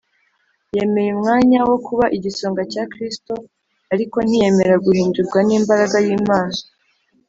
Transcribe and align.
yemeye 0.75 1.09
umwanya 1.17 1.59
wo 1.69 1.77
kuba 1.85 2.05
igisonga 2.17 2.61
cya 2.71 2.83
kristo, 2.93 3.33
ariko 3.93 4.17
ntiyemera 4.27 4.75
guhindurwa 4.85 5.39
n’imbaraga 5.47 5.97
y’imana 6.05 6.57